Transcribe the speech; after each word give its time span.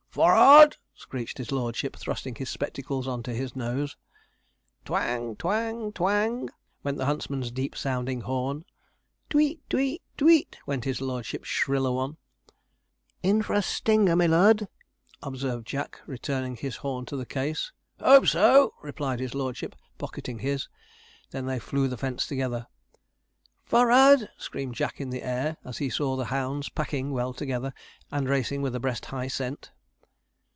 'F 0.13 0.17
o 0.17 0.23
r 0.23 0.33
rard!' 0.33 0.75
screeched 0.93 1.37
his 1.37 1.53
lordship, 1.53 1.95
thrusting 1.95 2.35
his 2.35 2.49
spectacles 2.49 3.07
on 3.07 3.23
to 3.23 3.33
his 3.33 3.55
nose. 3.55 3.95
'Twang 4.83 5.37
twang 5.37 5.93
twang,' 5.93 6.49
went 6.83 6.97
the 6.97 7.05
huntsman's 7.05 7.49
deep 7.49 7.77
sounding 7.77 8.19
horn. 8.19 8.65
'T'weet 9.29 9.61
t'weet 9.69 10.01
t'weet,' 10.17 10.57
went 10.65 10.83
his 10.83 10.99
lordship's 10.99 11.47
shriller 11.47 11.93
one. 11.93 12.17
'In 13.23 13.41
for 13.41 13.53
a 13.53 13.61
stinger, 13.61 14.17
my 14.17 14.25
lurd,' 14.27 14.67
observed 15.23 15.65
Jack, 15.65 16.01
returning 16.05 16.57
his 16.57 16.75
horn 16.75 17.05
to 17.05 17.15
the 17.15 17.25
case. 17.25 17.71
'Hope 18.01 18.27
so,' 18.27 18.73
replied 18.81 19.21
his 19.21 19.33
lordship, 19.33 19.77
pocketing 19.97 20.39
his. 20.39 20.67
They 21.29 21.39
then 21.39 21.59
flew 21.61 21.87
the 21.87 21.95
first 21.95 22.01
fence 22.01 22.27
together. 22.27 22.67
'F 23.65 23.73
o 23.73 23.77
r 23.77 23.89
r 23.89 24.09
ard!' 24.11 24.29
screamed 24.37 24.75
Jack 24.75 24.99
in 24.99 25.09
the 25.09 25.23
air, 25.23 25.55
as 25.63 25.77
he 25.77 25.89
saw 25.89 26.17
the 26.17 26.25
hounds 26.25 26.67
packing 26.67 27.11
well 27.11 27.31
together, 27.33 27.73
and 28.11 28.27
racing 28.27 28.61
with 28.61 28.75
a 28.75 28.79
breast 28.81 29.05
high 29.05 29.29
scent. 29.29 29.71